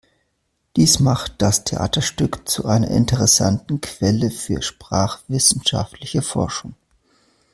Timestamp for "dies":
0.77-0.99